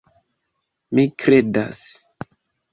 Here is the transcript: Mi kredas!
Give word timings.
Mi 0.97 1.05
kredas! 1.25 1.85